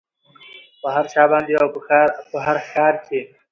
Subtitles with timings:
[0.81, 1.67] په هر چا باندې او
[2.31, 3.19] په هر ښار کې